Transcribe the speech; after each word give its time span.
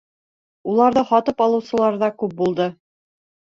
Уларҙы 0.71 1.03
һатып 1.09 1.45
алыусылар 1.47 2.01
ҙа 2.07 2.11
күп 2.25 2.37
булды. 2.43 2.71